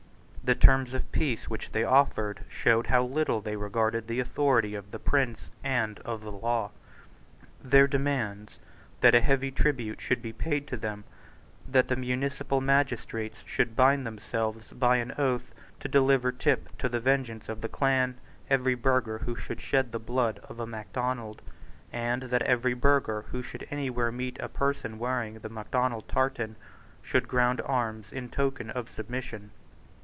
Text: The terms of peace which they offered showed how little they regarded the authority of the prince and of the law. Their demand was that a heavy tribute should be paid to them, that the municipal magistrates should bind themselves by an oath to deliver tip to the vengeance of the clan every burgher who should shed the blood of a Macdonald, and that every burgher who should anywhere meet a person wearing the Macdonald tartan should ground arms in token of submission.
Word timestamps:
The 0.43 0.55
terms 0.55 0.93
of 0.93 1.09
peace 1.13 1.49
which 1.49 1.71
they 1.71 1.85
offered 1.85 2.43
showed 2.49 2.87
how 2.87 3.03
little 3.05 3.39
they 3.39 3.55
regarded 3.55 4.07
the 4.07 4.19
authority 4.19 4.75
of 4.75 4.91
the 4.91 4.99
prince 4.99 5.39
and 5.63 5.99
of 5.99 6.21
the 6.23 6.31
law. 6.31 6.71
Their 7.63 7.87
demand 7.87 8.49
was 8.49 8.59
that 8.99 9.15
a 9.15 9.21
heavy 9.21 9.49
tribute 9.49 10.01
should 10.01 10.21
be 10.21 10.33
paid 10.33 10.67
to 10.67 10.75
them, 10.75 11.05
that 11.69 11.87
the 11.87 11.95
municipal 11.95 12.59
magistrates 12.59 13.43
should 13.45 13.77
bind 13.77 14.05
themselves 14.05 14.73
by 14.73 14.97
an 14.97 15.13
oath 15.17 15.53
to 15.79 15.87
deliver 15.87 16.33
tip 16.33 16.75
to 16.79 16.89
the 16.89 16.99
vengeance 16.99 17.47
of 17.47 17.61
the 17.61 17.69
clan 17.69 18.17
every 18.49 18.75
burgher 18.75 19.19
who 19.19 19.37
should 19.37 19.61
shed 19.61 19.93
the 19.93 19.99
blood 19.99 20.39
of 20.39 20.59
a 20.59 20.67
Macdonald, 20.67 21.41
and 21.93 22.23
that 22.23 22.41
every 22.41 22.73
burgher 22.73 23.21
who 23.31 23.41
should 23.41 23.65
anywhere 23.71 24.11
meet 24.11 24.37
a 24.41 24.49
person 24.49 24.99
wearing 24.99 25.39
the 25.39 25.49
Macdonald 25.49 26.09
tartan 26.09 26.57
should 27.01 27.29
ground 27.29 27.61
arms 27.63 28.11
in 28.11 28.27
token 28.27 28.69
of 28.69 28.89
submission. 28.89 29.51